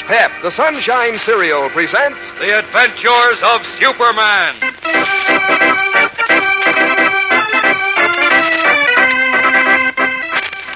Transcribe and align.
Pep, 0.00 0.32
the 0.40 0.50
Sunshine 0.50 1.18
Cereal, 1.18 1.68
presents 1.68 2.16
The 2.40 2.48
Adventures 2.48 3.38
of 3.44 3.60
Superman. 3.76 4.56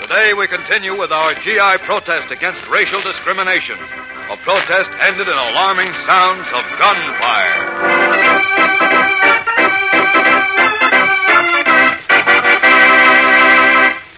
Today 0.05 0.37
we 0.37 0.47
continue 0.47 0.93
with 1.01 1.13
our 1.13 1.33
GI 1.41 1.81
protest 1.89 2.29
against 2.31 2.61
racial 2.69 3.01
discrimination. 3.01 3.81
A 4.29 4.37
protest 4.45 4.91
ended 5.01 5.29
in 5.29 5.39
alarming 5.49 5.93
sounds 6.05 6.45
of 6.53 6.65
gunfire. 6.77 7.65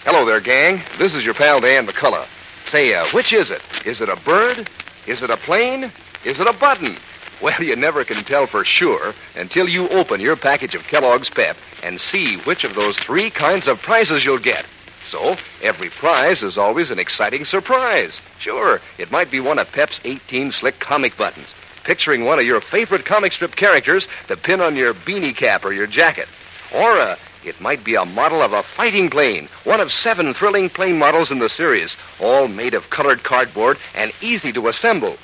Hello 0.03 0.27
there, 0.27 0.41
gang. 0.41 0.83
This 0.99 1.15
is 1.15 1.25
your 1.25 1.35
pal 1.35 1.61
Dan 1.61 1.87
McCullough. 1.87 2.27
Say, 2.67 2.93
uh, 2.93 3.07
which 3.15 3.33
is 3.33 3.51
it? 3.51 3.63
Is 3.87 4.01
it 4.01 4.09
a 4.09 4.17
bird? 4.27 4.69
Is 5.09 5.23
it 5.23 5.31
a 5.31 5.39
plane? 5.39 5.85
Is 6.25 6.39
it 6.39 6.47
a 6.47 6.59
button? 6.61 6.99
Well, 7.43 7.63
you 7.63 7.77
never 7.77 8.05
can 8.05 8.25
tell 8.25 8.47
for 8.47 8.65
sure 8.65 9.15
until 9.37 9.69
you 9.69 9.89
open 9.89 10.21
your 10.21 10.37
package 10.37 10.75
of 10.75 10.83
Kellogg's 10.83 11.31
Pep 11.31 11.57
and 11.83 12.01
see 12.01 12.39
which 12.45 12.65
of 12.65 12.75
those 12.75 12.99
three 12.99 13.31
kinds 13.31 13.69
of 13.69 13.79
prizes 13.79 14.25
you'll 14.25 14.43
get. 14.43 14.67
So, 15.09 15.37
every 15.63 15.89
prize 15.89 16.43
is 16.43 16.59
always 16.59 16.91
an 16.91 16.99
exciting 16.99 17.45
surprise. 17.45 18.21
Sure, 18.41 18.81
it 18.99 19.11
might 19.11 19.31
be 19.31 19.41
one 19.41 19.59
of 19.59 19.69
Pep's 19.69 20.01
18 20.05 20.51
slick 20.51 20.75
comic 20.81 21.17
buttons, 21.17 21.55
picturing 21.85 22.25
one 22.25 22.39
of 22.39 22.45
your 22.45 22.61
favorite 22.61 23.07
comic 23.07 23.33
strip 23.33 23.53
characters 23.53 24.07
to 24.27 24.37
pin 24.37 24.61
on 24.61 24.77
your 24.77 24.93
beanie 24.93 25.35
cap 25.35 25.65
or 25.65 25.73
your 25.73 25.87
jacket. 25.87 26.27
Or, 26.75 27.01
uh, 27.01 27.17
it 27.45 27.61
might 27.61 27.85
be 27.85 27.95
a 27.95 28.05
model 28.05 28.43
of 28.43 28.53
a 28.53 28.63
fighting 28.77 29.11
plane, 29.11 29.49
one 29.65 29.81
of 29.81 29.91
seven 29.91 30.35
thrilling 30.35 30.71
plane 30.71 30.99
models 30.99 31.31
in 31.31 31.39
the 31.39 31.49
series, 31.49 31.97
all 32.21 32.49
made 32.49 32.75
of 32.75 32.91
colored 32.91 33.23
cardboard 33.23 33.77
and 33.95 34.13
easy 34.21 34.53
to 34.53 34.69
assemble. 34.69 35.17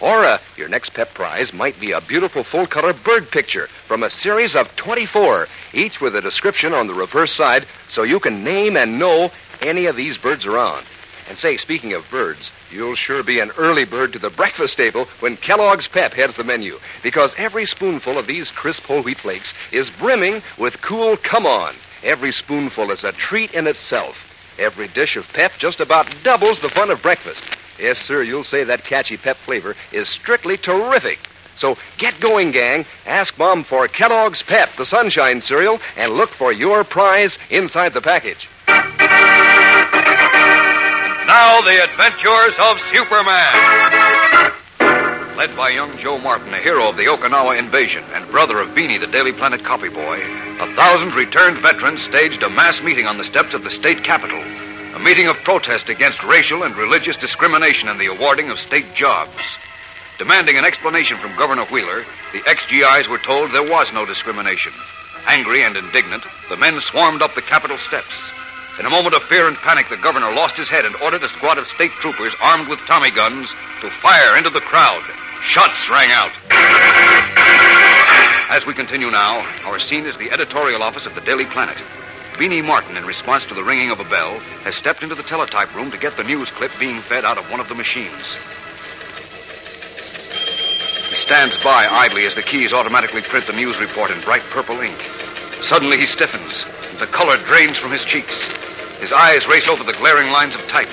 Or 0.00 0.26
uh, 0.26 0.38
your 0.56 0.68
next 0.68 0.92
pep 0.94 1.08
prize 1.14 1.52
might 1.52 1.80
be 1.80 1.92
a 1.92 2.00
beautiful 2.06 2.44
full 2.44 2.66
color 2.66 2.92
bird 3.04 3.30
picture 3.30 3.68
from 3.88 4.02
a 4.02 4.10
series 4.10 4.54
of 4.54 4.66
24, 4.76 5.46
each 5.72 6.00
with 6.00 6.14
a 6.14 6.20
description 6.20 6.72
on 6.74 6.86
the 6.86 6.94
reverse 6.94 7.32
side 7.34 7.66
so 7.88 8.02
you 8.02 8.20
can 8.20 8.44
name 8.44 8.76
and 8.76 8.98
know 8.98 9.30
any 9.62 9.86
of 9.86 9.96
these 9.96 10.18
birds 10.18 10.44
around. 10.44 10.84
And 11.28 11.36
say, 11.36 11.56
speaking 11.56 11.92
of 11.92 12.04
birds, 12.10 12.50
you'll 12.70 12.94
sure 12.94 13.24
be 13.24 13.40
an 13.40 13.50
early 13.58 13.84
bird 13.84 14.12
to 14.12 14.18
the 14.18 14.30
breakfast 14.30 14.76
table 14.76 15.06
when 15.20 15.36
Kellogg's 15.36 15.88
Pep 15.88 16.12
heads 16.12 16.36
the 16.36 16.44
menu, 16.44 16.76
because 17.02 17.34
every 17.36 17.66
spoonful 17.66 18.18
of 18.18 18.26
these 18.26 18.50
crisp 18.54 18.82
whole 18.84 19.02
wheat 19.02 19.18
flakes 19.18 19.52
is 19.72 19.90
brimming 19.98 20.40
with 20.58 20.74
cool 20.86 21.16
come 21.28 21.46
on. 21.46 21.74
Every 22.04 22.30
spoonful 22.30 22.90
is 22.92 23.02
a 23.02 23.12
treat 23.12 23.52
in 23.52 23.66
itself. 23.66 24.14
Every 24.58 24.88
dish 24.88 25.16
of 25.16 25.24
pep 25.34 25.52
just 25.58 25.80
about 25.80 26.06
doubles 26.22 26.60
the 26.62 26.72
fun 26.74 26.90
of 26.90 27.02
breakfast. 27.02 27.42
Yes, 27.78 27.98
sir, 27.98 28.22
you'll 28.22 28.44
say 28.44 28.64
that 28.64 28.84
catchy 28.84 29.16
pep 29.16 29.36
flavor 29.44 29.74
is 29.92 30.08
strictly 30.08 30.56
terrific. 30.56 31.18
So 31.58 31.74
get 31.98 32.14
going, 32.20 32.52
gang. 32.52 32.84
Ask 33.06 33.36
Mom 33.38 33.64
for 33.64 33.88
Kellogg's 33.88 34.42
Pep, 34.46 34.68
the 34.76 34.84
sunshine 34.84 35.40
cereal, 35.40 35.78
and 35.96 36.12
look 36.12 36.30
for 36.38 36.52
your 36.52 36.84
prize 36.84 37.36
inside 37.50 37.94
the 37.94 38.00
package. 38.00 38.48
Now, 41.26 41.58
the 41.58 41.82
adventures 41.82 42.54
of 42.54 42.78
Superman. 42.94 44.54
Led 45.34 45.58
by 45.58 45.74
young 45.74 45.98
Joe 45.98 46.22
Martin, 46.22 46.54
a 46.54 46.62
hero 46.62 46.86
of 46.86 46.94
the 46.94 47.10
Okinawa 47.10 47.58
invasion 47.58 48.06
and 48.14 48.30
brother 48.30 48.62
of 48.62 48.78
Beanie, 48.78 49.02
the 49.02 49.10
Daily 49.10 49.34
Planet 49.34 49.66
copy 49.66 49.90
boy, 49.90 50.22
a 50.62 50.70
thousand 50.78 51.18
returned 51.18 51.58
veterans 51.66 52.06
staged 52.06 52.46
a 52.46 52.48
mass 52.48 52.80
meeting 52.80 53.10
on 53.10 53.18
the 53.18 53.26
steps 53.26 53.58
of 53.58 53.66
the 53.66 53.74
state 53.74 54.06
capitol. 54.06 54.38
A 54.94 55.02
meeting 55.02 55.26
of 55.26 55.34
protest 55.42 55.90
against 55.90 56.22
racial 56.22 56.62
and 56.62 56.78
religious 56.78 57.18
discrimination 57.18 57.90
in 57.90 57.98
the 57.98 58.06
awarding 58.06 58.48
of 58.48 58.62
state 58.62 58.94
jobs. 58.94 59.42
Demanding 60.22 60.56
an 60.56 60.64
explanation 60.64 61.18
from 61.18 61.34
Governor 61.34 61.66
Wheeler, 61.74 62.06
the 62.32 62.46
ex-GIs 62.46 63.10
were 63.10 63.20
told 63.26 63.50
there 63.50 63.66
was 63.66 63.90
no 63.92 64.06
discrimination. 64.06 64.70
Angry 65.26 65.66
and 65.66 65.76
indignant, 65.76 66.22
the 66.48 66.56
men 66.56 66.78
swarmed 66.78 67.20
up 67.20 67.34
the 67.34 67.42
Capitol 67.42 67.82
steps. 67.82 68.14
In 68.78 68.84
a 68.84 68.90
moment 68.90 69.14
of 69.14 69.22
fear 69.32 69.48
and 69.48 69.56
panic, 69.64 69.88
the 69.88 69.96
governor 69.96 70.34
lost 70.36 70.56
his 70.56 70.68
head 70.68 70.84
and 70.84 70.94
ordered 71.00 71.22
a 71.22 71.32
squad 71.40 71.56
of 71.56 71.66
state 71.66 71.92
troopers 72.04 72.36
armed 72.40 72.68
with 72.68 72.78
Tommy 72.86 73.10
guns 73.10 73.48
to 73.80 73.88
fire 74.02 74.36
into 74.36 74.50
the 74.50 74.60
crowd. 74.60 75.00
Shots 75.48 75.88
rang 75.88 76.12
out. 76.12 76.32
As 78.52 78.66
we 78.66 78.74
continue 78.74 79.08
now, 79.08 79.40
our 79.64 79.78
scene 79.78 80.04
is 80.04 80.18
the 80.18 80.30
editorial 80.30 80.82
office 80.82 81.06
of 81.06 81.14
the 81.14 81.24
Daily 81.24 81.46
Planet. 81.52 81.78
Beanie 82.36 82.62
Martin, 82.62 82.98
in 82.98 83.04
response 83.06 83.46
to 83.48 83.54
the 83.54 83.64
ringing 83.64 83.90
of 83.90 83.98
a 83.98 84.08
bell, 84.12 84.38
has 84.68 84.76
stepped 84.76 85.02
into 85.02 85.14
the 85.14 85.24
teletype 85.24 85.74
room 85.74 85.90
to 85.90 85.96
get 85.96 86.14
the 86.18 86.28
news 86.28 86.52
clip 86.58 86.70
being 86.78 87.00
fed 87.08 87.24
out 87.24 87.38
of 87.38 87.48
one 87.50 87.60
of 87.60 87.68
the 87.68 87.74
machines. 87.74 88.28
He 91.08 91.16
stands 91.24 91.56
by 91.64 91.88
idly 91.88 92.26
as 92.26 92.34
the 92.34 92.44
keys 92.44 92.74
automatically 92.74 93.22
print 93.30 93.46
the 93.46 93.56
news 93.56 93.80
report 93.80 94.10
in 94.10 94.20
bright 94.20 94.44
purple 94.52 94.78
ink. 94.84 95.00
Suddenly 95.62 95.98
he 95.98 96.06
stiffens, 96.06 96.64
the 97.00 97.06
color 97.12 97.38
drains 97.46 97.78
from 97.78 97.92
his 97.92 98.04
cheeks. 98.04 98.36
His 99.00 99.12
eyes 99.12 99.46
race 99.48 99.68
over 99.68 99.84
the 99.84 99.96
glaring 99.96 100.30
lines 100.30 100.56
of 100.56 100.66
type. 100.68 100.88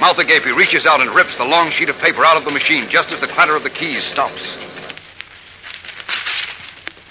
Mouth 0.00 0.18
agape, 0.18 0.44
he 0.44 0.52
reaches 0.52 0.86
out 0.86 1.00
and 1.00 1.14
rips 1.14 1.36
the 1.36 1.44
long 1.44 1.70
sheet 1.70 1.88
of 1.88 1.96
paper 1.96 2.24
out 2.24 2.36
of 2.36 2.44
the 2.44 2.50
machine 2.50 2.88
just 2.90 3.12
as 3.12 3.20
the 3.20 3.28
clatter 3.28 3.54
of 3.54 3.62
the 3.62 3.70
keys 3.70 4.04
stops. 4.04 4.42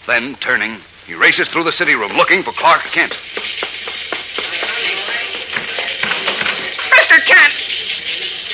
Then, 0.05 0.35
turning, 0.41 0.81
he 1.07 1.15
races 1.15 1.47
through 1.49 1.63
the 1.63 1.71
city 1.71 1.95
room 1.95 2.13
looking 2.13 2.43
for 2.43 2.51
Clark 2.53 2.83
Kent. 2.93 3.13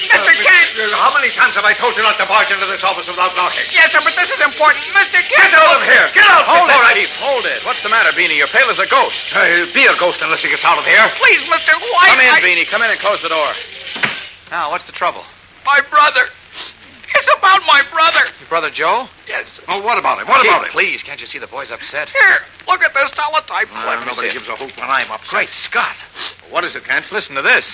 Mr. 0.09 0.33
Kent! 0.41 0.69
How 0.97 1.13
many 1.13 1.29
times 1.37 1.53
have 1.55 1.65
I 1.65 1.73
told 1.77 1.93
you 1.95 2.01
not 2.01 2.17
to 2.17 2.25
barge 2.25 2.49
into 2.49 2.65
this 2.65 2.81
office 2.81 3.05
without 3.05 3.35
knocking? 3.37 3.65
Yes, 3.69 3.93
sir, 3.93 4.01
but 4.03 4.17
this 4.17 4.29
is 4.29 4.41
important. 4.41 4.81
Mr. 4.93 5.21
Kent! 5.21 5.53
Get 5.53 5.53
out 5.53 5.77
of 5.77 5.83
here! 5.85 6.05
Get 6.17 6.25
out! 6.29 6.45
Hold 6.49 6.67
before 6.67 6.81
it, 6.83 6.89
I- 6.89 6.93
Chief. 6.97 7.11
Hold 7.21 7.45
it. 7.45 7.59
What's 7.65 7.81
the 7.85 7.89
matter, 7.93 8.09
Beanie? 8.17 8.37
You're 8.37 8.49
pale 8.49 8.69
as 8.73 8.79
a 8.81 8.89
ghost. 8.89 9.25
I'll 9.37 9.69
be 9.73 9.85
a 9.85 9.93
ghost 10.01 10.19
unless 10.21 10.41
he 10.41 10.49
gets 10.49 10.65
out 10.65 10.77
of 10.81 10.85
here. 10.85 11.05
Please, 11.21 11.41
Mr. 11.45 11.77
White. 11.77 12.09
Come 12.09 12.21
in, 12.25 12.33
I- 12.33 12.41
Beanie. 12.41 12.65
Come 12.69 12.81
in 12.81 12.89
and 12.91 12.99
close 12.99 13.21
the 13.21 13.29
door. 13.29 13.53
Now, 14.49 14.71
what's 14.73 14.85
the 14.89 14.93
trouble? 14.97 15.23
My 15.65 15.81
brother. 15.89 16.25
It's 17.19 17.31
about 17.37 17.61
my 17.67 17.83
brother. 17.91 18.23
Your 18.39 18.47
brother 18.47 18.71
Joe? 18.71 19.07
Yes. 19.27 19.45
Oh, 19.67 19.83
what 19.83 19.99
about 19.99 20.19
him? 20.19 20.27
What 20.27 20.39
about 20.39 20.65
him? 20.65 20.71
Please, 20.71 21.03
can't 21.03 21.19
you 21.19 21.27
see 21.27 21.37
the 21.39 21.51
boy's 21.51 21.69
upset? 21.69 22.07
Here, 22.07 22.39
look 22.65 22.79
at 22.79 22.95
this 22.95 23.11
teletype 23.11 23.67
Uh, 23.75 23.91
let 23.91 24.07
Nobody 24.07 24.31
gives 24.31 24.47
a 24.47 24.55
hoot 24.55 24.71
when 24.79 24.87
I'm 24.89 25.11
upset. 25.11 25.29
Great 25.29 25.53
Scott. 25.67 25.95
What 26.49 26.63
is 26.63 26.75
it, 26.75 26.85
Kent? 26.85 27.11
Listen 27.11 27.35
to 27.35 27.41
this. 27.41 27.67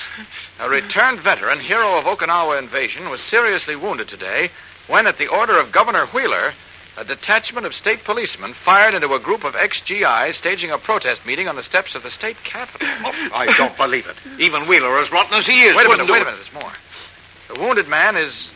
A 0.59 0.67
returned 0.67 1.21
veteran, 1.21 1.59
hero 1.59 1.97
of 1.99 2.05
Okinawa 2.05 2.57
invasion, 2.57 3.09
was 3.09 3.21
seriously 3.29 3.75
wounded 3.75 4.07
today 4.09 4.49
when, 4.87 5.05
at 5.05 5.17
the 5.17 5.27
order 5.27 5.59
of 5.59 5.71
Governor 5.71 6.07
Wheeler, 6.13 6.51
a 6.97 7.03
detachment 7.05 7.65
of 7.67 7.73
state 7.73 7.99
policemen 8.05 8.55
fired 8.63 8.93
into 8.93 9.13
a 9.13 9.19
group 9.19 9.43
of 9.43 9.53
ex-GIs 9.53 10.37
staging 10.37 10.71
a 10.71 10.77
protest 10.79 11.21
meeting 11.25 11.47
on 11.47 11.55
the 11.55 11.63
steps 11.63 11.93
of 11.93 12.03
the 12.03 12.11
state 12.11 12.37
capitol. 12.49 12.87
I 13.33 13.47
don't 13.57 13.75
believe 13.77 14.05
it. 14.07 14.15
Even 14.39 14.67
Wheeler, 14.67 14.97
as 14.99 15.11
rotten 15.11 15.37
as 15.37 15.45
he 15.45 15.63
is, 15.63 15.75
Wait 15.75 15.85
a 15.85 15.89
minute, 15.89 16.07
wait 16.09 16.21
a 16.21 16.25
minute, 16.25 16.39
there's 16.41 16.53
more. 16.53 16.71
The 17.53 17.59
wounded 17.59 17.87
man 17.87 18.15
is 18.15 18.49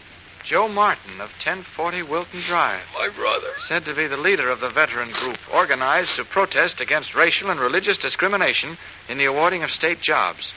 Joe 0.50 0.68
Martin 0.68 1.22
of 1.22 1.30
1040 1.46 2.10
Wilton 2.10 2.42
Drive. 2.48 2.82
My 2.96 3.16
brother. 3.16 3.54
Said 3.68 3.86
to 3.86 3.94
be 3.94 4.08
the 4.08 4.18
leader 4.18 4.50
of 4.50 4.60
the 4.60 4.72
veteran 4.72 5.12
group 5.12 5.38
organized 5.54 6.16
to 6.16 6.24
protest 6.26 6.82
against 6.82 7.14
racial 7.14 7.52
and 7.52 7.60
religious 7.60 8.00
discrimination 8.00 8.76
in 9.10 9.20
the 9.20 9.26
awarding 9.26 9.62
of 9.62 9.70
state 9.70 10.02
jobs. 10.02 10.52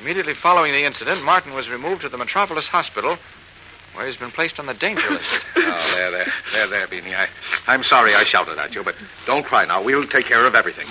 Immediately 0.00 0.34
following 0.40 0.70
the 0.70 0.86
incident, 0.86 1.24
Martin 1.24 1.52
was 1.52 1.68
removed 1.68 2.02
to 2.02 2.08
the 2.08 2.16
Metropolis 2.16 2.68
Hospital, 2.68 3.18
where 3.94 4.06
he's 4.06 4.16
been 4.16 4.30
placed 4.30 4.60
on 4.60 4.66
the 4.66 4.74
danger 4.74 5.10
list. 5.10 5.34
Oh, 5.56 5.94
there, 5.96 6.10
there, 6.12 6.32
there, 6.52 6.68
there, 6.68 6.86
Beanie. 6.86 7.16
I, 7.16 7.26
I'm 7.66 7.82
sorry 7.82 8.14
I 8.14 8.22
shouted 8.22 8.58
at 8.58 8.72
you, 8.72 8.84
but 8.84 8.94
don't 9.26 9.44
cry 9.44 9.64
now. 9.64 9.82
We'll 9.82 10.06
take 10.06 10.26
care 10.26 10.46
of 10.46 10.54
everything. 10.54 10.86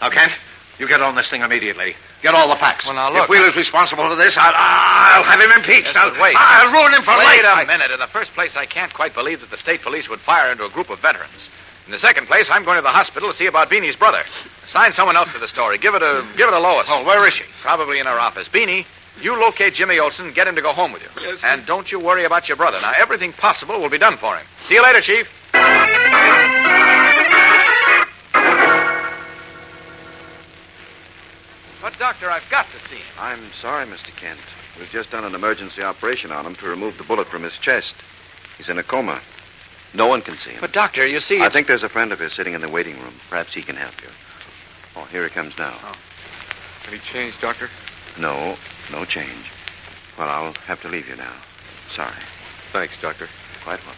Now, 0.00 0.10
Kent, 0.10 0.32
you 0.78 0.88
get 0.88 1.00
on 1.00 1.14
this 1.14 1.30
thing 1.30 1.42
immediately. 1.42 1.94
Get 2.22 2.34
all 2.34 2.48
the 2.48 2.58
facts. 2.58 2.84
Well, 2.86 2.94
now, 2.98 3.12
look, 3.12 3.24
If 3.24 3.30
Wheeler's 3.30 3.54
responsible 3.56 4.08
for 4.10 4.16
this, 4.16 4.34
I'll, 4.38 4.54
I'll 4.54 5.24
have 5.26 5.38
him 5.40 5.52
impeached. 5.54 5.94
Yes, 5.94 5.96
I'll, 5.96 6.14
wait. 6.20 6.34
I'll 6.36 6.72
ruin 6.72 6.92
him 6.94 7.02
for 7.06 7.14
Wait 7.14 7.42
life. 7.46 7.64
a 7.64 7.66
minute. 7.66 7.90
In 7.94 8.00
the 8.00 8.10
first 8.10 8.32
place, 8.34 8.56
I 8.56 8.66
can't 8.66 8.92
quite 8.92 9.14
believe 9.14 9.40
that 9.40 9.50
the 9.50 9.58
state 9.58 9.82
police 9.82 10.08
would 10.08 10.20
fire 10.20 10.50
into 10.50 10.64
a 10.64 10.70
group 10.70 10.90
of 10.90 10.98
veterans. 11.00 11.48
In 11.86 11.92
the 11.92 11.98
second 12.00 12.26
place, 12.26 12.48
I'm 12.50 12.64
going 12.64 12.76
to 12.76 12.82
the 12.82 12.88
hospital 12.94 13.30
to 13.30 13.36
see 13.36 13.46
about 13.46 13.68
Beanie's 13.68 13.94
brother. 13.96 14.24
Assign 14.64 14.92
someone 14.92 15.16
else 15.16 15.28
to 15.34 15.38
the 15.38 15.48
story. 15.48 15.76
Give 15.78 15.94
it 15.94 16.02
a 16.02 16.24
give 16.36 16.48
it 16.48 16.54
a 16.54 16.58
Lois. 16.58 16.86
Oh, 16.88 17.04
where 17.04 17.28
is 17.28 17.34
she? 17.34 17.44
Probably 17.62 18.00
in 18.00 18.06
her 18.06 18.18
office. 18.18 18.48
Beanie, 18.48 18.86
You 19.20 19.36
locate 19.38 19.74
Jimmy 19.74 19.98
Olsen 19.98 20.32
get 20.34 20.48
him 20.48 20.54
to 20.56 20.62
go 20.62 20.72
home 20.72 20.92
with 20.92 21.02
you. 21.02 21.08
Yes, 21.20 21.40
sir. 21.40 21.46
And 21.46 21.66
don't 21.66 21.92
you 21.92 22.00
worry 22.00 22.24
about 22.24 22.48
your 22.48 22.56
brother. 22.56 22.80
Now, 22.80 22.92
everything 22.98 23.32
possible 23.34 23.78
will 23.80 23.90
be 23.90 23.98
done 23.98 24.16
for 24.18 24.34
him. 24.34 24.46
See 24.66 24.74
you 24.74 24.82
later, 24.82 25.02
Chief. 25.02 25.26
Doctor, 32.24 32.42
I've 32.42 32.50
got 32.50 32.66
to 32.72 32.88
see 32.88 32.96
him. 32.96 33.04
I'm 33.18 33.50
sorry, 33.60 33.84
Mr. 33.84 34.08
Kent. 34.18 34.40
We've 34.78 34.88
just 34.88 35.10
done 35.10 35.24
an 35.24 35.34
emergency 35.34 35.82
operation 35.82 36.32
on 36.32 36.46
him 36.46 36.54
to 36.56 36.66
remove 36.66 36.96
the 36.96 37.04
bullet 37.04 37.28
from 37.28 37.42
his 37.42 37.58
chest. 37.58 37.94
He's 38.56 38.70
in 38.70 38.78
a 38.78 38.82
coma. 38.82 39.20
No 39.92 40.06
one 40.06 40.22
can 40.22 40.38
see 40.38 40.50
him. 40.50 40.60
But, 40.62 40.72
Doctor, 40.72 41.06
you 41.06 41.20
see. 41.20 41.42
I 41.42 41.52
think 41.52 41.66
there's 41.66 41.82
a 41.82 41.88
friend 41.88 42.12
of 42.12 42.20
his 42.20 42.32
sitting 42.34 42.54
in 42.54 42.62
the 42.62 42.70
waiting 42.70 42.94
room. 42.98 43.12
Perhaps 43.28 43.52
he 43.52 43.62
can 43.62 43.76
help 43.76 44.00
you. 44.00 44.08
Oh, 44.96 45.04
here 45.04 45.28
he 45.28 45.34
comes 45.34 45.52
now. 45.58 45.78
Oh. 45.82 45.92
Any 46.88 46.98
change, 47.12 47.34
Doctor? 47.42 47.68
No, 48.18 48.56
no 48.90 49.04
change. 49.04 49.44
Well, 50.18 50.28
I'll 50.30 50.54
have 50.66 50.80
to 50.80 50.88
leave 50.88 51.06
you 51.06 51.16
now. 51.16 51.36
Sorry. 51.94 52.16
Thanks, 52.72 52.96
Doctor. 53.02 53.28
Quite 53.64 53.80
well. 53.84 53.96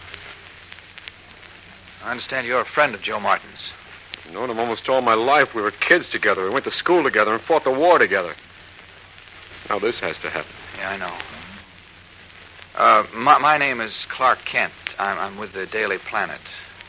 I 2.03 2.11
understand 2.11 2.45
you're 2.45 2.59
a 2.59 2.65
friend 2.65 2.93
of 2.93 3.01
Joe 3.01 3.21
Martin's. 3.21 3.71
I've 4.27 4.33
known 4.33 4.49
him 4.49 4.59
almost 4.59 4.89
all 4.89 5.01
my 5.01 5.13
life. 5.13 5.49
We 5.55 5.61
were 5.61 5.71
kids 5.71 6.09
together. 6.09 6.43
We 6.43 6.49
went 6.49 6.65
to 6.65 6.71
school 6.71 7.03
together 7.03 7.33
and 7.33 7.41
fought 7.43 7.63
the 7.63 7.71
war 7.71 7.97
together. 7.97 8.33
Now 9.69 9.79
this 9.79 9.99
has 10.01 10.17
to 10.21 10.29
happen. 10.29 10.51
Yeah, 10.77 10.89
I 10.89 10.97
know. 10.97 11.17
Uh, 12.75 13.03
my, 13.15 13.39
my 13.39 13.57
name 13.57 13.81
is 13.81 14.05
Clark 14.09 14.39
Kent. 14.49 14.73
I'm, 14.99 15.17
I'm 15.17 15.39
with 15.39 15.53
the 15.53 15.65
Daily 15.65 15.97
Planet. 16.09 16.41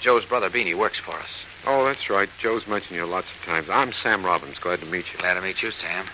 Joe's 0.02 0.24
brother 0.24 0.48
Beanie 0.48 0.76
works 0.76 1.00
for 1.04 1.16
us. 1.16 1.28
Oh, 1.66 1.84
that's 1.84 2.10
right. 2.10 2.28
Joe's 2.40 2.66
mentioned 2.66 2.96
you 2.96 3.06
lots 3.06 3.28
of 3.28 3.46
times. 3.46 3.68
I'm 3.70 3.92
Sam 3.92 4.24
Robbins. 4.24 4.58
Glad 4.60 4.80
to 4.80 4.86
meet 4.86 5.04
you. 5.12 5.18
Glad 5.18 5.34
to 5.34 5.40
meet 5.40 5.62
you, 5.62 5.70
Sam. 5.70 6.06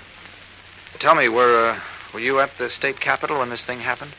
Tell 1.01 1.15
me, 1.15 1.29
were 1.29 1.73
uh, 1.73 1.81
were 2.13 2.21
you 2.21 2.41
at 2.41 2.51
the 2.59 2.71
state 2.71 3.01
capitol 3.01 3.41
when 3.41 3.51
this 3.51 3.65
thing 3.67 3.81
happened? 3.81 4.15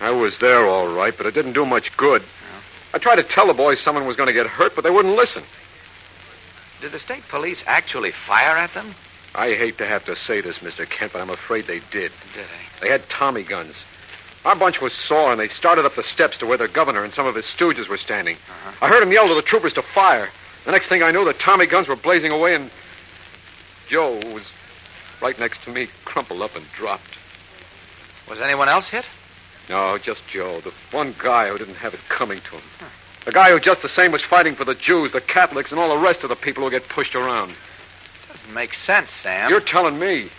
I 0.00 0.10
was 0.10 0.36
there 0.40 0.68
all 0.68 0.94
right, 0.94 1.14
but 1.16 1.26
it 1.26 1.34
didn't 1.34 1.54
do 1.54 1.64
much 1.64 1.90
good. 1.96 2.22
I 2.92 2.98
tried 2.98 3.16
to 3.16 3.24
tell 3.24 3.46
the 3.46 3.54
boys 3.54 3.80
someone 3.80 4.06
was 4.06 4.16
going 4.16 4.26
to 4.28 4.32
get 4.32 4.46
hurt, 4.46 4.72
but 4.74 4.82
they 4.82 4.90
wouldn't 4.90 5.14
listen. 5.14 5.44
Did 6.80 6.92
the 6.92 6.98
state 6.98 7.22
police 7.30 7.62
actually 7.66 8.12
fire 8.26 8.56
at 8.56 8.72
them? 8.74 8.94
I 9.34 9.48
hate 9.54 9.78
to 9.78 9.86
have 9.86 10.04
to 10.06 10.16
say 10.16 10.40
this, 10.40 10.58
Mr. 10.58 10.88
Kent, 10.88 11.12
but 11.12 11.20
I'm 11.20 11.30
afraid 11.30 11.66
they 11.66 11.80
did. 11.92 12.10
Did 12.34 12.46
they? 12.80 12.86
They 12.86 12.88
had 12.90 13.08
Tommy 13.08 13.44
guns. 13.44 13.74
Our 14.44 14.58
bunch 14.58 14.80
was 14.80 14.92
sore, 15.06 15.30
and 15.30 15.40
they 15.40 15.48
started 15.48 15.84
up 15.84 15.94
the 15.94 16.02
steps 16.02 16.38
to 16.38 16.46
where 16.46 16.56
the 16.56 16.68
governor 16.68 17.04
and 17.04 17.12
some 17.12 17.26
of 17.26 17.34
his 17.34 17.44
stooges 17.44 17.88
were 17.88 17.98
standing. 17.98 18.36
Uh-huh. 18.36 18.72
I 18.80 18.88
heard 18.88 19.02
him 19.02 19.12
yell 19.12 19.28
to 19.28 19.34
the 19.34 19.42
troopers 19.42 19.74
to 19.74 19.82
fire. 19.94 20.28
The 20.64 20.72
next 20.72 20.88
thing 20.88 21.02
I 21.02 21.10
knew, 21.10 21.24
the 21.24 21.34
Tommy 21.34 21.66
guns 21.66 21.88
were 21.88 21.96
blazing 21.96 22.32
away, 22.32 22.54
and 22.54 22.70
Joe 23.88 24.14
was 24.32 24.44
right 25.20 25.38
next 25.38 25.62
to 25.64 25.70
me, 25.70 25.88
crumpled 26.06 26.40
up 26.40 26.56
and 26.56 26.64
dropped. 26.76 27.16
Was 28.28 28.40
anyone 28.40 28.68
else 28.68 28.88
hit? 28.88 29.04
No, 29.68 29.98
just 29.98 30.22
Joe, 30.32 30.60
the 30.62 30.72
one 30.90 31.14
guy 31.22 31.48
who 31.48 31.58
didn't 31.58 31.74
have 31.76 31.94
it 31.94 32.00
coming 32.08 32.40
to 32.40 32.50
him. 32.50 32.62
The 33.24 33.32
guy 33.32 33.50
who 33.50 33.60
just 33.60 33.82
the 33.82 33.88
same 33.88 34.12
was 34.12 34.22
fighting 34.28 34.54
for 34.54 34.64
the 34.64 34.74
Jews, 34.74 35.12
the 35.12 35.20
Catholics, 35.20 35.70
and 35.70 35.78
all 35.78 35.94
the 35.94 36.02
rest 36.02 36.22
of 36.22 36.30
the 36.30 36.36
people 36.36 36.64
who 36.64 36.70
get 36.70 36.88
pushed 36.88 37.14
around. 37.14 37.54
Doesn't 38.32 38.54
make 38.54 38.72
sense, 38.72 39.08
Sam. 39.22 39.50
You're 39.50 39.60
telling 39.60 39.98
me. 39.98 40.30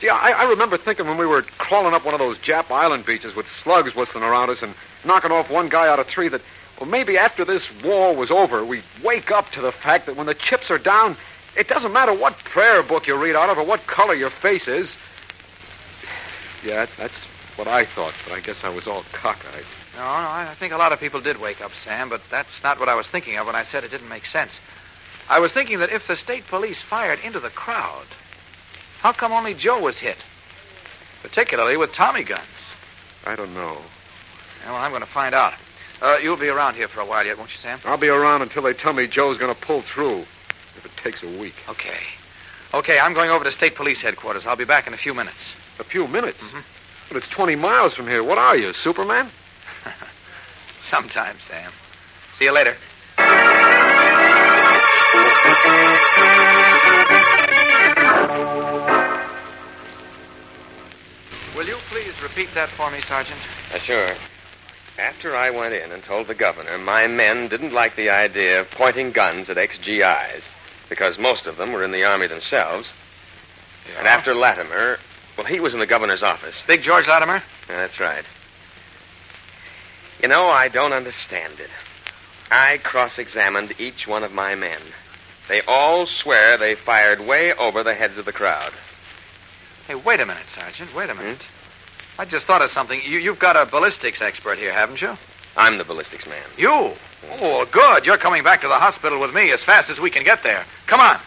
Gee, 0.00 0.08
I, 0.08 0.30
I 0.30 0.48
remember 0.48 0.76
thinking 0.76 1.06
when 1.06 1.18
we 1.18 1.26
were 1.26 1.42
crawling 1.58 1.94
up 1.94 2.04
one 2.04 2.14
of 2.14 2.18
those 2.18 2.36
Jap 2.38 2.70
Island 2.70 3.06
beaches 3.06 3.36
with 3.36 3.46
slugs 3.62 3.94
whistling 3.94 4.24
around 4.24 4.50
us 4.50 4.58
and 4.60 4.74
knocking 5.04 5.30
off 5.30 5.50
one 5.50 5.68
guy 5.68 5.86
out 5.86 6.00
of 6.00 6.06
three 6.08 6.28
that, 6.30 6.40
well, 6.80 6.90
maybe 6.90 7.16
after 7.16 7.44
this 7.44 7.64
war 7.84 8.16
was 8.16 8.30
over, 8.30 8.66
we'd 8.66 8.82
wake 9.04 9.30
up 9.30 9.50
to 9.52 9.60
the 9.60 9.72
fact 9.82 10.06
that 10.06 10.16
when 10.16 10.26
the 10.26 10.34
chips 10.34 10.70
are 10.70 10.78
down, 10.78 11.16
it 11.56 11.68
doesn't 11.68 11.92
matter 11.92 12.12
what 12.12 12.34
prayer 12.52 12.82
book 12.82 13.06
you 13.06 13.16
read 13.16 13.36
out 13.36 13.50
of 13.50 13.58
or 13.58 13.64
what 13.64 13.80
color 13.86 14.14
your 14.14 14.30
face 14.42 14.66
is. 14.66 14.96
Yeah, 16.64 16.86
that's 16.98 17.24
what 17.54 17.68
I 17.68 17.84
thought, 17.94 18.14
but 18.26 18.34
I 18.34 18.40
guess 18.40 18.60
I 18.64 18.70
was 18.70 18.88
all 18.88 19.04
cockeyed. 19.14 19.64
No, 19.96 20.00
no, 20.02 20.28
I 20.28 20.56
think 20.58 20.72
a 20.72 20.76
lot 20.76 20.92
of 20.92 20.98
people 20.98 21.20
did 21.20 21.40
wake 21.40 21.60
up, 21.60 21.70
Sam, 21.84 22.08
but 22.08 22.20
that's 22.30 22.60
not 22.62 22.80
what 22.80 22.88
I 22.88 22.94
was 22.94 23.06
thinking 23.10 23.36
of 23.36 23.46
when 23.46 23.54
I 23.54 23.64
said 23.64 23.84
it 23.84 23.90
didn't 23.90 24.08
make 24.08 24.26
sense. 24.26 24.50
I 25.28 25.38
was 25.38 25.52
thinking 25.52 25.78
that 25.78 25.90
if 25.90 26.02
the 26.08 26.16
state 26.16 26.42
police 26.50 26.82
fired 26.90 27.20
into 27.20 27.40
the 27.40 27.50
crowd, 27.50 28.06
how 29.00 29.12
come 29.12 29.32
only 29.32 29.54
Joe 29.54 29.80
was 29.80 29.98
hit? 29.98 30.16
Particularly 31.22 31.76
with 31.76 31.90
Tommy 31.96 32.24
guns. 32.24 32.44
I 33.24 33.36
don't 33.36 33.54
know. 33.54 33.78
Yeah, 34.62 34.72
well, 34.72 34.80
I'm 34.80 34.90
going 34.90 35.02
to 35.02 35.12
find 35.14 35.34
out. 35.34 35.54
Uh, 36.02 36.18
you'll 36.18 36.38
be 36.38 36.48
around 36.48 36.74
here 36.74 36.88
for 36.88 37.00
a 37.00 37.06
while 37.06 37.24
yet, 37.24 37.38
won't 37.38 37.50
you, 37.50 37.56
Sam? 37.62 37.80
I'll 37.84 37.98
be 38.00 38.08
around 38.08 38.42
until 38.42 38.62
they 38.62 38.74
tell 38.74 38.92
me 38.92 39.06
Joe's 39.06 39.38
going 39.38 39.54
to 39.54 39.60
pull 39.60 39.82
through. 39.94 40.24
If 40.76 40.84
it 40.84 40.90
takes 41.02 41.22
a 41.22 41.40
week. 41.40 41.54
Okay. 41.68 42.00
Okay, 42.74 42.98
I'm 42.98 43.14
going 43.14 43.30
over 43.30 43.44
to 43.44 43.52
state 43.52 43.76
police 43.76 44.02
headquarters. 44.02 44.42
I'll 44.44 44.56
be 44.56 44.64
back 44.64 44.88
in 44.88 44.92
a 44.92 44.98
few 44.98 45.14
minutes. 45.14 45.38
A 45.78 45.84
few 45.84 46.08
minutes. 46.08 46.38
Mhm. 46.42 46.62
But 47.08 47.18
it's 47.18 47.28
20 47.28 47.54
miles 47.54 47.94
from 47.94 48.08
here. 48.08 48.24
What 48.24 48.38
are 48.38 48.56
you, 48.56 48.72
Superman? 48.72 49.30
Sometime, 50.90 51.36
Sam. 51.48 51.72
See 52.38 52.44
you 52.44 52.52
later. 52.52 52.74
Will 61.56 61.66
you 61.66 61.76
please 61.88 62.12
repeat 62.22 62.48
that 62.54 62.68
for 62.76 62.90
me, 62.90 63.00
Sergeant? 63.06 63.38
Uh, 63.72 63.78
sure. 63.78 64.14
After 64.98 65.36
I 65.36 65.50
went 65.50 65.74
in 65.74 65.92
and 65.92 66.02
told 66.04 66.28
the 66.28 66.34
governor 66.34 66.78
my 66.78 67.06
men 67.06 67.48
didn't 67.48 67.72
like 67.72 67.96
the 67.96 68.10
idea 68.10 68.60
of 68.60 68.66
pointing 68.76 69.12
guns 69.12 69.50
at 69.50 69.58
ex-GIs 69.58 70.42
because 70.88 71.16
most 71.18 71.46
of 71.46 71.56
them 71.56 71.72
were 71.72 71.84
in 71.84 71.92
the 71.92 72.04
Army 72.04 72.28
themselves, 72.28 72.88
and 73.98 74.06
after 74.06 74.34
Latimer, 74.34 74.98
well, 75.36 75.46
he 75.46 75.60
was 75.60 75.74
in 75.74 75.80
the 75.80 75.86
governor's 75.86 76.22
office. 76.22 76.62
Big 76.66 76.82
George 76.82 77.06
Latimer? 77.08 77.42
Yeah, 77.68 77.86
That's 77.86 77.98
right. 78.00 78.24
You 80.24 80.28
know, 80.28 80.46
I 80.46 80.68
don't 80.70 80.94
understand 80.94 81.60
it. 81.60 81.68
I 82.50 82.78
cross 82.82 83.18
examined 83.18 83.74
each 83.78 84.06
one 84.08 84.24
of 84.24 84.32
my 84.32 84.54
men. 84.54 84.80
They 85.50 85.60
all 85.66 86.06
swear 86.06 86.56
they 86.56 86.76
fired 86.86 87.20
way 87.28 87.52
over 87.52 87.84
the 87.84 87.92
heads 87.92 88.16
of 88.16 88.24
the 88.24 88.32
crowd. 88.32 88.72
Hey, 89.86 89.96
wait 89.96 90.20
a 90.20 90.24
minute, 90.24 90.46
Sergeant. 90.54 90.96
Wait 90.96 91.10
a 91.10 91.14
minute. 91.14 91.42
Hmm? 91.42 92.22
I 92.22 92.24
just 92.24 92.46
thought 92.46 92.62
of 92.62 92.70
something. 92.70 93.02
You, 93.04 93.18
you've 93.18 93.38
got 93.38 93.54
a 93.54 93.70
ballistics 93.70 94.22
expert 94.22 94.56
here, 94.56 94.72
haven't 94.72 95.02
you? 95.02 95.12
I'm 95.56 95.76
the 95.76 95.84
ballistics 95.84 96.24
man. 96.26 96.46
You? 96.56 96.94
Hmm. 97.20 97.44
Oh, 97.44 97.66
good. 97.70 98.06
You're 98.06 98.16
coming 98.16 98.42
back 98.42 98.62
to 98.62 98.68
the 98.68 98.78
hospital 98.78 99.20
with 99.20 99.34
me 99.34 99.52
as 99.52 99.62
fast 99.62 99.90
as 99.90 100.00
we 100.00 100.10
can 100.10 100.24
get 100.24 100.38
there. 100.42 100.64
Come 100.88 101.00
on. 101.00 101.20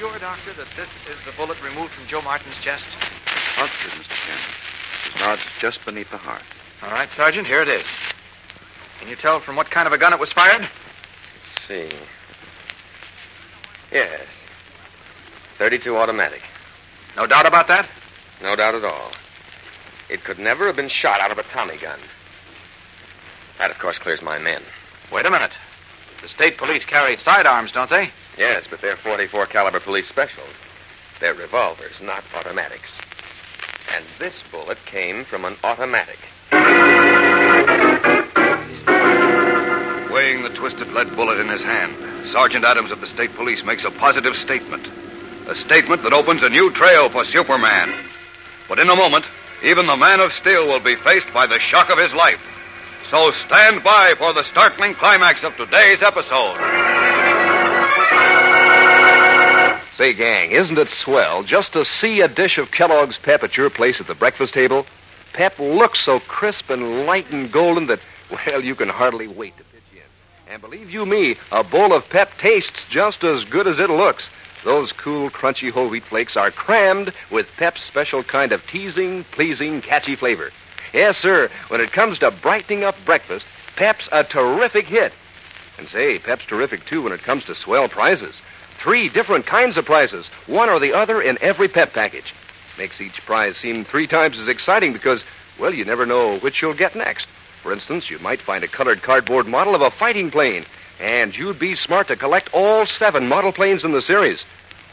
Sure, 0.00 0.18
Doctor, 0.18 0.54
that 0.56 0.66
this 0.78 0.88
is 1.12 1.18
the 1.26 1.32
bullet 1.36 1.58
removed 1.62 1.92
from 1.92 2.08
Joe 2.08 2.22
Martin's 2.22 2.56
chest? 2.64 2.86
Positive, 3.54 4.00
Mr. 4.00 4.16
Kent. 4.24 4.40
His 5.04 5.20
nod's 5.20 5.42
just 5.60 5.78
beneath 5.84 6.10
the 6.10 6.16
heart. 6.16 6.40
All 6.80 6.90
right, 6.90 7.08
Sergeant, 7.14 7.46
here 7.46 7.60
it 7.60 7.68
is. 7.68 7.84
Can 8.98 9.08
you 9.08 9.16
tell 9.20 9.42
from 9.44 9.56
what 9.56 9.70
kind 9.70 9.86
of 9.86 9.92
a 9.92 9.98
gun 9.98 10.14
it 10.14 10.18
was 10.18 10.32
fired? 10.32 10.62
Let's 10.62 11.68
see. 11.68 11.90
Yes. 13.92 14.24
32 15.58 15.94
automatic. 15.94 16.40
No 17.14 17.26
doubt 17.26 17.44
about 17.44 17.68
that? 17.68 17.86
No 18.42 18.56
doubt 18.56 18.74
at 18.74 18.84
all. 18.84 19.12
It 20.08 20.24
could 20.24 20.38
never 20.38 20.66
have 20.66 20.76
been 20.76 20.88
shot 20.88 21.20
out 21.20 21.30
of 21.30 21.36
a 21.36 21.42
Tommy 21.52 21.78
gun. 21.78 22.00
That, 23.58 23.70
of 23.70 23.76
course, 23.76 23.98
clears 23.98 24.22
my 24.22 24.38
men. 24.38 24.62
Wait 25.12 25.26
a 25.26 25.30
minute. 25.30 25.52
The 26.22 26.28
state 26.28 26.56
police 26.56 26.86
carry 26.86 27.18
sidearms, 27.18 27.72
don't 27.72 27.90
they? 27.90 28.08
Yes, 28.38 28.64
but 28.70 28.80
they're 28.80 28.96
44 28.96 29.46
caliber 29.46 29.80
police 29.80 30.08
specials. 30.08 30.54
They're 31.20 31.34
revolvers, 31.34 32.00
not 32.00 32.24
automatics. 32.34 32.90
And 33.92 34.04
this 34.18 34.34
bullet 34.50 34.78
came 34.90 35.24
from 35.24 35.44
an 35.44 35.56
automatic. 35.62 36.18
Weighing 40.10 40.42
the 40.42 40.54
twisted 40.58 40.88
lead 40.88 41.14
bullet 41.14 41.40
in 41.40 41.48
his 41.48 41.62
hand, 41.62 41.94
Sergeant 42.32 42.64
Adams 42.64 42.92
of 42.92 43.00
the 43.00 43.06
state 43.06 43.30
police 43.36 43.62
makes 43.64 43.84
a 43.84 43.90
positive 43.98 44.34
statement. 44.34 44.86
A 45.48 45.54
statement 45.54 46.02
that 46.02 46.12
opens 46.12 46.42
a 46.42 46.48
new 46.48 46.72
trail 46.74 47.10
for 47.10 47.24
Superman. 47.24 47.92
But 48.68 48.78
in 48.78 48.88
a 48.88 48.96
moment, 48.96 49.24
even 49.64 49.86
the 49.86 49.96
man 49.96 50.20
of 50.20 50.32
steel 50.32 50.66
will 50.66 50.82
be 50.82 50.96
faced 51.04 51.28
by 51.34 51.46
the 51.46 51.58
shock 51.58 51.90
of 51.90 51.98
his 51.98 52.14
life. 52.14 52.40
So 53.10 53.32
stand 53.46 53.82
by 53.82 54.14
for 54.18 54.32
the 54.32 54.44
startling 54.44 54.94
climax 54.94 55.42
of 55.42 55.56
today's 55.56 56.02
episode. 56.02 56.99
Say, 60.00 60.14
gang, 60.14 60.52
isn't 60.52 60.78
it 60.78 60.88
swell 60.88 61.42
just 61.42 61.74
to 61.74 61.84
see 61.84 62.22
a 62.22 62.28
dish 62.28 62.56
of 62.56 62.70
Kellogg's 62.70 63.18
Pep 63.22 63.42
at 63.42 63.58
your 63.58 63.68
place 63.68 64.00
at 64.00 64.06
the 64.06 64.14
breakfast 64.14 64.54
table? 64.54 64.86
Pep 65.34 65.58
looks 65.58 66.02
so 66.06 66.20
crisp 66.26 66.70
and 66.70 67.04
light 67.04 67.30
and 67.30 67.52
golden 67.52 67.86
that, 67.88 67.98
well, 68.32 68.62
you 68.62 68.74
can 68.74 68.88
hardly 68.88 69.28
wait 69.28 69.54
to 69.58 69.64
pitch 69.64 69.82
in. 69.92 70.50
And 70.50 70.62
believe 70.62 70.88
you 70.88 71.04
me, 71.04 71.36
a 71.52 71.62
bowl 71.62 71.94
of 71.94 72.04
Pep 72.08 72.30
tastes 72.40 72.86
just 72.90 73.22
as 73.24 73.44
good 73.50 73.66
as 73.66 73.78
it 73.78 73.90
looks. 73.90 74.26
Those 74.64 74.90
cool, 75.04 75.28
crunchy 75.28 75.70
whole 75.70 75.90
wheat 75.90 76.04
flakes 76.08 76.34
are 76.34 76.50
crammed 76.50 77.12
with 77.30 77.44
Pep's 77.58 77.84
special 77.84 78.24
kind 78.24 78.52
of 78.52 78.62
teasing, 78.72 79.26
pleasing, 79.32 79.82
catchy 79.82 80.16
flavor. 80.16 80.48
Yes, 80.94 81.18
sir, 81.18 81.50
when 81.68 81.82
it 81.82 81.92
comes 81.92 82.18
to 82.20 82.30
brightening 82.42 82.84
up 82.84 82.94
breakfast, 83.04 83.44
Pep's 83.76 84.08
a 84.12 84.24
terrific 84.24 84.86
hit. 84.86 85.12
And 85.76 85.88
say, 85.88 86.18
Pep's 86.20 86.46
terrific, 86.48 86.86
too, 86.88 87.02
when 87.02 87.12
it 87.12 87.22
comes 87.22 87.44
to 87.44 87.54
swell 87.54 87.86
prizes. 87.86 88.40
Three 88.82 89.10
different 89.10 89.46
kinds 89.46 89.76
of 89.76 89.84
prizes, 89.84 90.28
one 90.46 90.70
or 90.70 90.80
the 90.80 90.94
other 90.94 91.20
in 91.20 91.36
every 91.42 91.68
Pep 91.68 91.92
package. 91.92 92.32
Makes 92.78 93.00
each 93.00 93.20
prize 93.26 93.56
seem 93.56 93.84
three 93.84 94.06
times 94.06 94.38
as 94.38 94.48
exciting 94.48 94.92
because, 94.92 95.22
well, 95.60 95.74
you 95.74 95.84
never 95.84 96.06
know 96.06 96.38
which 96.38 96.62
you'll 96.62 96.76
get 96.76 96.96
next. 96.96 97.26
For 97.62 97.72
instance, 97.72 98.08
you 98.08 98.18
might 98.20 98.40
find 98.40 98.64
a 98.64 98.68
colored 98.68 99.02
cardboard 99.02 99.46
model 99.46 99.74
of 99.74 99.82
a 99.82 99.90
fighting 99.98 100.30
plane, 100.30 100.64
and 100.98 101.34
you'd 101.34 101.58
be 101.58 101.76
smart 101.76 102.08
to 102.08 102.16
collect 102.16 102.48
all 102.54 102.86
seven 102.86 103.28
model 103.28 103.52
planes 103.52 103.84
in 103.84 103.92
the 103.92 104.00
series. 104.00 104.42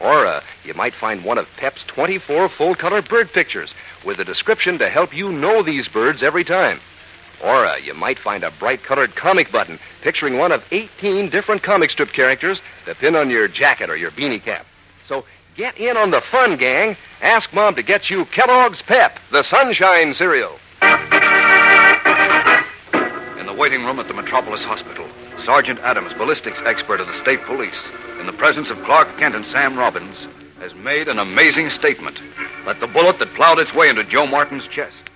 Or 0.02 0.28
uh, 0.28 0.42
you 0.64 0.74
might 0.74 0.94
find 1.00 1.24
one 1.24 1.38
of 1.38 1.48
Pep's 1.58 1.84
24 1.96 2.50
full 2.58 2.76
color 2.76 3.02
bird 3.02 3.30
pictures 3.34 3.74
with 4.06 4.20
a 4.20 4.26
description 4.26 4.78
to 4.80 4.90
help 4.90 5.14
you 5.14 5.30
know 5.32 5.64
these 5.64 5.88
birds 5.88 6.24
every 6.24 6.44
time. 6.44 6.80
Or 7.44 7.66
uh, 7.66 7.78
you 7.78 7.94
might 7.94 8.18
find 8.24 8.44
a 8.44 8.52
bright 8.60 8.80
colored 8.88 9.16
comic 9.16 9.52
button 9.52 9.80
picturing 10.04 10.38
one 10.38 10.52
of 10.52 10.62
18 10.72 11.30
different 11.30 11.64
comic 11.64 11.92
strip 11.92 12.10
characters 12.16 12.62
to 12.86 12.96
pin 12.96 13.16
on 13.16 13.30
your 13.30 13.48
jacket 13.48 13.90
or 13.90 13.98
your 13.98 14.12
beanie 14.12 14.44
cap. 14.44 14.66
So 15.08 15.24
get 15.56 15.78
in 15.78 15.98
on 15.98 16.12
the 16.12 16.22
fun, 16.32 16.58
gang. 16.58 16.96
Ask 17.22 17.54
Mom 17.54 17.76
to 17.76 17.84
get 17.84 18.10
you 18.10 18.26
Kellogg's 18.34 18.82
Pep, 18.88 19.12
the 19.32 19.44
Sunshine 19.44 20.14
cereal. 20.14 20.58
In 23.40 23.46
the 23.46 23.54
waiting 23.54 23.86
room 23.86 24.00
at 24.00 24.08
the 24.08 24.14
Metropolis 24.14 24.64
Hospital, 24.66 25.08
Sergeant 25.46 25.80
Adams, 25.80 26.14
ballistics 26.18 26.60
expert 26.66 27.00
of 27.00 27.08
the 27.08 27.22
state 27.22 27.40
police, 27.46 27.78
in 28.20 28.26
the 28.26 28.34
presence 28.34 28.72
of 28.72 28.78
Clark 28.86 29.08
Kent 29.20 29.36
and 29.36 29.46
Sam 29.54 29.78
Robbins, 29.78 30.18
has 30.60 30.74
made 30.74 31.08
an 31.08 31.20
amazing 31.20 31.70
statement 31.70 32.18
that 32.66 32.80
the 32.82 32.90
bullet 32.90 33.20
that 33.20 33.34
plowed 33.36 33.60
its 33.60 33.74
way 33.76 33.90
into 33.90 34.04
Joe 34.04 34.26
Martin's 34.26 34.68
chest 34.74 35.07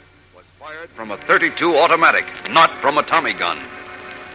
fired 0.81 0.95
from 0.95 1.11
a 1.11 1.17
32 1.27 1.75
automatic, 1.75 2.25
not 2.49 2.81
from 2.81 2.97
a 2.97 3.03
Tommy 3.03 3.33
gun. 3.37 3.61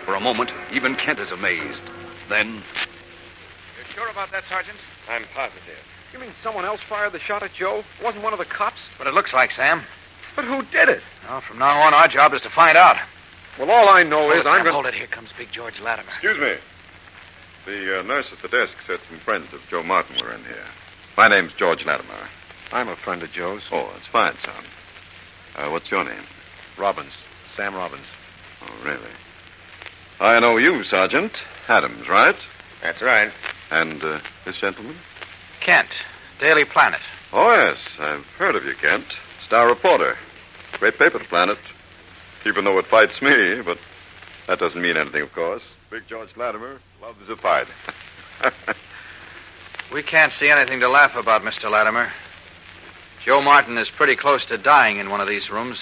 For 0.04 0.14
a 0.14 0.20
moment, 0.20 0.50
even 0.72 0.94
Kent 0.94 1.18
is 1.18 1.32
amazed. 1.32 1.80
Then, 2.28 2.62
You're 3.74 3.90
sure 3.94 4.08
about 4.10 4.30
that, 4.32 4.44
Sergeant? 4.48 4.78
I'm 5.08 5.24
positive. 5.34 5.82
You 6.12 6.20
mean 6.20 6.32
someone 6.42 6.64
else 6.64 6.80
fired 6.88 7.12
the 7.12 7.18
shot 7.18 7.42
at 7.42 7.50
Joe? 7.58 7.82
It 7.98 8.04
wasn't 8.04 8.22
one 8.22 8.32
of 8.32 8.38
the 8.38 8.46
cops? 8.46 8.78
But 8.98 9.06
it 9.06 9.14
looks 9.14 9.32
like, 9.32 9.50
Sam. 9.50 9.82
But 10.36 10.44
who 10.44 10.62
did 10.70 10.88
it? 10.88 11.02
Well, 11.28 11.42
from 11.48 11.58
now 11.58 11.80
on, 11.80 11.94
our 11.94 12.08
job 12.08 12.32
is 12.34 12.42
to 12.42 12.50
find 12.54 12.76
out. 12.76 12.96
Well, 13.58 13.70
all 13.70 13.88
I 13.88 14.02
know 14.02 14.28
Hold 14.28 14.38
is 14.38 14.46
it, 14.46 14.48
I'm 14.48 14.62
going 14.62 14.66
to. 14.66 14.72
Hold 14.72 14.86
it. 14.86 14.94
Here 14.94 15.08
comes 15.08 15.30
Big 15.36 15.48
George 15.52 15.80
Latimer. 15.82 16.10
Excuse 16.12 16.38
me. 16.38 16.54
The 17.66 18.00
uh, 18.00 18.02
nurse 18.02 18.26
at 18.30 18.42
the 18.42 18.48
desk 18.48 18.74
said 18.86 18.98
some 19.10 19.18
friends 19.24 19.48
of 19.52 19.60
Joe 19.70 19.82
Martin 19.82 20.16
were 20.22 20.32
in 20.32 20.44
here. 20.44 20.66
My 21.16 21.26
name's 21.26 21.52
George 21.58 21.84
Latimer. 21.84 22.28
I'm 22.70 22.88
a 22.88 22.96
friend 22.96 23.22
of 23.22 23.30
Joe's. 23.30 23.62
Oh, 23.72 23.90
that's 23.92 24.06
fine, 24.12 24.34
son. 24.44 24.64
Uh, 25.56 25.70
what's 25.70 25.90
your 25.90 26.04
name? 26.04 26.22
Robbins. 26.78 27.12
Sam 27.56 27.74
Robbins. 27.74 28.06
Oh, 28.62 28.84
really? 28.84 29.10
I 30.20 30.40
know 30.40 30.56
you, 30.56 30.82
Sergeant. 30.84 31.32
Adams, 31.68 32.08
right? 32.08 32.34
That's 32.82 33.02
right. 33.02 33.30
And 33.70 34.02
uh, 34.02 34.18
this 34.44 34.58
gentleman? 34.60 34.96
Kent, 35.64 35.88
Daily 36.40 36.64
Planet. 36.64 37.00
Oh, 37.32 37.52
yes. 37.54 37.78
I've 37.98 38.24
heard 38.38 38.56
of 38.56 38.64
you, 38.64 38.74
Kent. 38.80 39.04
Star 39.46 39.68
reporter. 39.68 40.14
Great 40.78 40.98
paper, 40.98 41.20
Planet. 41.28 41.58
Even 42.46 42.64
though 42.64 42.78
it 42.78 42.86
fights 42.90 43.20
me, 43.20 43.60
but 43.64 43.78
that 44.46 44.58
doesn't 44.58 44.80
mean 44.80 44.96
anything, 44.96 45.22
of 45.22 45.32
course. 45.32 45.62
Big 45.90 46.02
George 46.08 46.30
Latimer 46.36 46.78
loves 47.00 47.28
a 47.28 47.36
fight. 47.36 47.66
We 49.92 50.02
can't 50.02 50.32
see 50.32 50.50
anything 50.50 50.80
to 50.80 50.88
laugh 50.88 51.12
about, 51.16 51.42
Mr. 51.42 51.70
Latimer. 51.70 52.10
Joe 53.24 53.40
Martin 53.40 53.78
is 53.78 53.90
pretty 53.96 54.16
close 54.16 54.44
to 54.46 54.58
dying 54.58 54.98
in 54.98 55.10
one 55.10 55.20
of 55.20 55.28
these 55.28 55.48
rooms. 55.50 55.78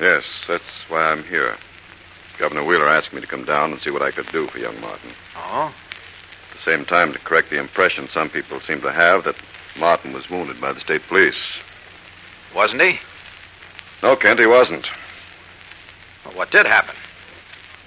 Yes, 0.00 0.24
that's 0.46 0.64
why 0.88 1.00
I'm 1.00 1.24
here. 1.24 1.56
Governor 2.38 2.64
Wheeler 2.64 2.88
asked 2.88 3.12
me 3.12 3.20
to 3.20 3.26
come 3.26 3.44
down 3.44 3.72
and 3.72 3.80
see 3.80 3.90
what 3.90 4.02
I 4.02 4.12
could 4.12 4.28
do 4.32 4.46
for 4.48 4.58
young 4.58 4.80
Martin. 4.80 5.12
Oh? 5.36 5.72
At 6.50 6.56
the 6.56 6.62
same 6.62 6.84
time, 6.84 7.12
to 7.12 7.18
correct 7.18 7.50
the 7.50 7.58
impression 7.58 8.08
some 8.10 8.30
people 8.30 8.60
seem 8.60 8.80
to 8.82 8.92
have 8.92 9.24
that 9.24 9.34
Martin 9.76 10.12
was 10.12 10.30
wounded 10.30 10.60
by 10.60 10.72
the 10.72 10.80
state 10.80 11.02
police. 11.08 11.58
Wasn't 12.54 12.80
he? 12.80 12.98
No, 14.02 14.16
Kent, 14.16 14.38
he 14.38 14.46
wasn't. 14.46 14.86
Well, 16.24 16.36
what 16.36 16.50
did 16.50 16.66
happen? 16.66 16.94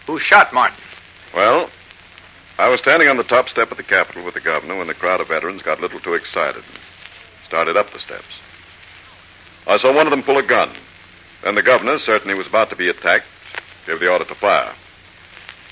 Who 0.08 0.20
shot 0.20 0.54
Martin? 0.54 0.78
Well, 1.34 1.70
I 2.58 2.68
was 2.70 2.80
standing 2.80 3.08
on 3.08 3.18
the 3.18 3.24
top 3.24 3.48
step 3.48 3.72
of 3.72 3.78
the 3.78 3.84
Capitol 3.84 4.26
with 4.26 4.34
the 4.34 4.42
governor 4.42 4.78
when 4.78 4.88
the 4.88 4.94
crowd 4.94 5.22
of 5.22 5.30
veterans 5.30 5.62
got 5.62 5.80
a 5.80 5.82
little 5.82 6.00
too 6.00 6.14
excited 6.14 6.64
and 6.64 6.80
started 7.48 7.78
up 7.78 7.88
the 7.94 8.00
steps. 8.00 8.40
I 9.66 9.78
saw 9.78 9.96
one 9.96 10.08
of 10.08 10.12
them 10.12 10.24
pull 10.24 10.38
a 10.38 10.46
gun. 10.46 10.76
Then 11.44 11.56
the 11.56 11.64
governor, 11.64 11.98
certain 12.00 12.30
he 12.30 12.36
was 12.36 12.48
about 12.48 12.70
to 12.70 12.76
be 12.76 12.90
attacked, 12.90 13.26
gave 13.88 14.00
the 14.00 14.10
order 14.10 14.26
to 14.26 14.36
fire. 14.36 14.74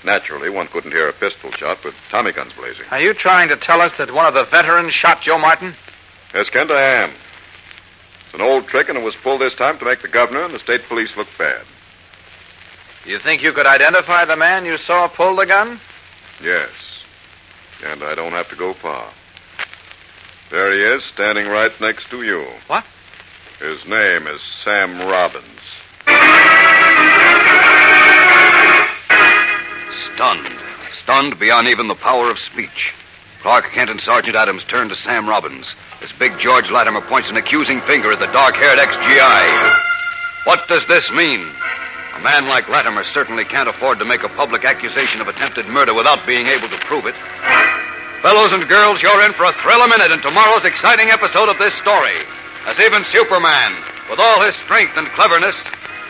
Naturally, 0.04 0.48
one 0.48 0.68
couldn't 0.72 0.92
hear 0.92 1.08
a 1.08 1.12
pistol 1.12 1.50
shot 1.52 1.78
with 1.84 1.94
Tommy 2.10 2.32
guns 2.32 2.52
blazing. 2.54 2.86
Are 2.90 3.00
you 3.00 3.12
trying 3.14 3.48
to 3.48 3.56
tell 3.60 3.80
us 3.80 3.92
that 3.98 4.12
one 4.12 4.26
of 4.26 4.34
the 4.34 4.46
veterans 4.50 4.92
shot 4.94 5.22
Joe 5.22 5.38
Martin? 5.38 5.74
Yes, 6.34 6.48
Kent, 6.48 6.70
I 6.70 7.04
am. 7.04 7.10
It's 7.10 8.34
an 8.34 8.40
old 8.40 8.66
trick, 8.68 8.88
and 8.88 8.96
it 8.96 9.04
was 9.04 9.16
pulled 9.22 9.40
this 9.40 9.54
time 9.56 9.78
to 9.78 9.84
make 9.84 10.02
the 10.02 10.08
governor 10.08 10.42
and 10.42 10.54
the 10.54 10.58
state 10.58 10.80
police 10.88 11.12
look 11.16 11.28
bad. 11.38 11.64
You 13.04 13.18
think 13.22 13.42
you 13.42 13.52
could 13.52 13.66
identify 13.66 14.24
the 14.24 14.36
man 14.36 14.64
you 14.64 14.76
saw 14.78 15.08
pull 15.08 15.36
the 15.36 15.46
gun? 15.46 15.80
Yes. 16.42 16.70
And 17.82 18.02
I 18.02 18.14
don't 18.14 18.32
have 18.32 18.48
to 18.50 18.56
go 18.56 18.74
far. 18.80 19.12
There 20.50 20.72
he 20.72 20.96
is, 20.96 21.04
standing 21.14 21.46
right 21.46 21.70
next 21.80 22.10
to 22.10 22.22
you. 22.22 22.46
What? 22.66 22.84
His 23.60 23.84
name 23.84 24.26
is 24.26 24.40
Sam 24.64 25.04
Robbins. 25.04 25.60
stunned, 30.20 30.52
stunned 31.04 31.38
beyond 31.40 31.68
even 31.68 31.88
the 31.88 32.00
power 32.00 32.30
of 32.30 32.38
speech, 32.38 32.92
Clark 33.40 33.72
Kent 33.72 33.88
and 33.88 34.00
Sergeant 34.00 34.36
Adams 34.36 34.64
turn 34.68 34.88
to 34.88 34.96
Sam 34.96 35.28
Robbins 35.28 35.74
as 36.00 36.12
Big 36.20 36.32
George 36.40 36.68
Latimer 36.68 37.00
points 37.08 37.28
an 37.28 37.36
accusing 37.36 37.80
finger 37.88 38.12
at 38.12 38.20
the 38.20 38.32
dark 38.32 38.56
haired 38.56 38.80
ex-GI. 38.80 39.44
What 40.44 40.68
does 40.68 40.84
this 40.88 41.08
mean? 41.12 41.40
A 41.40 42.20
man 42.20 42.48
like 42.48 42.68
Latimer 42.68 43.04
certainly 43.12 43.44
can't 43.44 43.68
afford 43.68 43.98
to 43.98 44.08
make 44.08 44.24
a 44.24 44.36
public 44.36 44.64
accusation 44.64 45.20
of 45.20 45.28
attempted 45.28 45.68
murder 45.68 45.92
without 45.92 46.24
being 46.24 46.48
able 46.48 46.68
to 46.68 46.84
prove 46.84 47.04
it. 47.04 47.16
Fellows 48.20 48.52
and 48.52 48.68
girls, 48.68 49.00
you're 49.00 49.24
in 49.24 49.32
for 49.36 49.44
a 49.48 49.56
thrill 49.64 49.80
a 49.80 49.88
minute 49.88 50.12
in 50.12 50.20
tomorrow's 50.20 50.64
exciting 50.64 51.08
episode 51.08 51.48
of 51.48 51.56
this 51.56 51.72
story. 51.80 52.24
As 52.68 52.76
even 52.78 53.04
Superman, 53.08 53.72
with 54.10 54.20
all 54.20 54.44
his 54.44 54.54
strength 54.68 54.92
and 54.96 55.08
cleverness, 55.16 55.56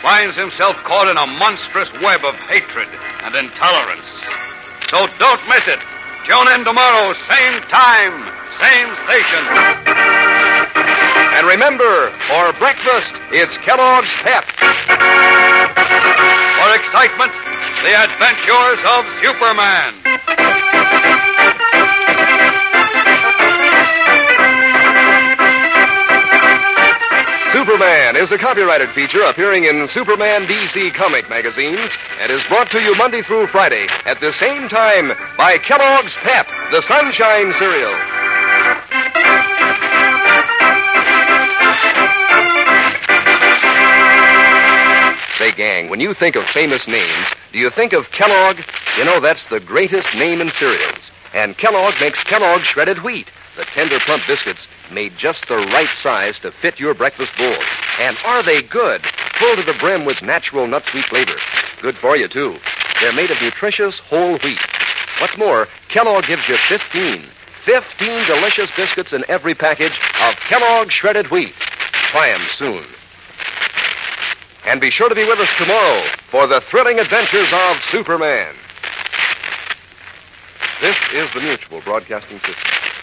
finds 0.01 0.35
himself 0.35 0.75
caught 0.83 1.07
in 1.07 1.15
a 1.15 1.27
monstrous 1.39 1.87
web 2.03 2.25
of 2.25 2.35
hatred 2.51 2.89
and 3.23 3.35
intolerance. 3.35 4.09
So 4.91 5.07
don't 5.15 5.43
miss 5.47 5.63
it. 5.69 5.79
Tune 6.27 6.49
in 6.53 6.65
tomorrow, 6.65 7.13
same 7.29 7.61
time, 7.71 8.13
same 8.59 8.89
station. 9.07 9.43
And 11.39 11.47
remember, 11.47 12.11
for 12.27 12.51
breakfast, 12.59 13.15
it's 13.31 13.55
Kellogg's 13.63 14.11
Pep. 14.21 14.45
For 16.59 16.69
excitement, 16.75 17.33
the 17.81 17.93
adventures 17.95 18.81
of 18.85 19.01
Superman. 19.23 20.10
Superman 27.61 28.15
is 28.15 28.31
a 28.31 28.39
copyrighted 28.39 28.89
feature 28.95 29.21
appearing 29.21 29.65
in 29.65 29.87
Superman 29.93 30.49
DC 30.49 30.97
comic 30.97 31.29
magazines 31.29 31.93
and 32.17 32.31
is 32.31 32.41
brought 32.49 32.71
to 32.71 32.81
you 32.81 32.95
Monday 32.97 33.21
through 33.21 33.45
Friday 33.53 33.85
at 34.05 34.17
the 34.19 34.33
same 34.33 34.67
time 34.67 35.13
by 35.37 35.59
Kellogg's 35.61 36.17
Pep, 36.25 36.47
the 36.73 36.81
Sunshine 36.89 37.53
Cereal. 37.61 37.93
Say, 45.37 45.53
gang, 45.53 45.91
when 45.91 45.99
you 45.99 46.15
think 46.17 46.35
of 46.35 46.41
famous 46.55 46.87
names, 46.87 47.27
do 47.53 47.59
you 47.59 47.69
think 47.69 47.93
of 47.93 48.09
Kellogg? 48.17 48.57
You 48.97 49.05
know, 49.05 49.21
that's 49.21 49.45
the 49.51 49.59
greatest 49.59 50.09
name 50.15 50.41
in 50.41 50.49
cereals. 50.57 51.11
And 51.35 51.55
Kellogg 51.59 51.93
makes 52.01 52.23
Kellogg 52.23 52.61
shredded 52.63 53.03
wheat, 53.03 53.29
the 53.55 53.65
tender 53.75 53.99
plump 54.03 54.23
biscuits 54.27 54.65
made 54.91 55.13
just 55.17 55.45
the 55.47 55.57
right 55.57 55.89
size 56.01 56.37
to 56.39 56.51
fit 56.61 56.79
your 56.79 56.93
breakfast 56.93 57.31
bowl. 57.37 57.57
And 57.99 58.17
are 58.25 58.43
they 58.43 58.61
good? 58.61 59.01
Full 59.39 59.55
to 59.55 59.63
the 59.63 59.77
brim 59.79 60.05
with 60.05 60.21
natural 60.21 60.67
nut 60.67 60.83
sweet 60.91 61.05
flavor. 61.05 61.35
Good 61.81 61.95
for 62.01 62.17
you, 62.17 62.27
too. 62.27 62.57
They're 63.01 63.13
made 63.13 63.31
of 63.31 63.41
nutritious 63.41 63.99
whole 64.07 64.37
wheat. 64.43 64.59
What's 65.19 65.37
more, 65.37 65.67
Kellogg 65.89 66.25
gives 66.27 66.43
you 66.47 66.57
15. 66.69 67.25
15 67.65 68.27
delicious 68.27 68.71
biscuits 68.75 69.13
in 69.13 69.23
every 69.27 69.53
package 69.53 69.97
of 70.21 70.35
Kellogg 70.49 70.91
shredded 70.91 71.29
wheat. 71.31 71.53
Try 72.11 72.29
'em 72.29 72.47
soon. 72.57 72.85
And 74.65 74.79
be 74.79 74.91
sure 74.91 75.09
to 75.09 75.15
be 75.15 75.25
with 75.25 75.39
us 75.39 75.49
tomorrow 75.57 76.03
for 76.29 76.47
the 76.47 76.61
thrilling 76.69 76.99
adventures 76.99 77.51
of 77.51 77.83
Superman. 77.85 78.55
This 80.81 80.97
is 81.13 81.31
the 81.33 81.41
Mutual 81.41 81.81
Broadcasting 81.81 82.39
System. 82.39 83.00